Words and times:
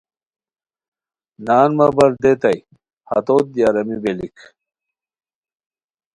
نان 1.45 1.69
مہ 1.77 1.87
بر 1.95 2.11
دیتائے 2.21 2.59
ہتوت 3.09 3.45
دی 3.53 3.61
آرامی 3.69 3.97
بیلیک 4.03 4.35